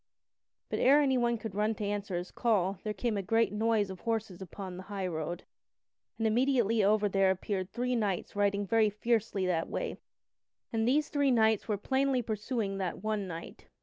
But 0.69 0.79
ere 0.79 0.99
anyone 0.99 1.37
could 1.37 1.53
run 1.53 1.75
to 1.75 1.85
answer 1.85 2.17
his 2.17 2.31
call 2.31 2.79
there 2.83 2.91
came 2.91 3.17
a 3.17 3.21
great 3.21 3.53
noise 3.53 3.91
of 3.91 3.99
horses 3.99 4.41
upon 4.41 4.75
the 4.77 4.83
highroad, 4.89 5.43
and 6.17 6.25
immediately 6.25 6.83
after 6.83 7.07
there 7.07 7.29
appeared 7.29 7.69
three 7.69 7.95
knights 7.95 8.35
riding 8.35 8.65
very 8.65 8.89
fiercely 8.89 9.45
that 9.45 9.69
way, 9.69 9.97
and 10.73 10.87
these 10.87 11.09
three 11.09 11.29
knights 11.29 11.67
were 11.67 11.77
plainly 11.77 12.23
pursuing 12.23 12.79
that 12.79 13.03
one 13.03 13.27
knight. 13.27 13.67